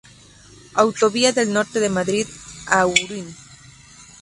[0.73, 2.25] Autovía del Norte de Madrid
[2.65, 3.35] a Irún.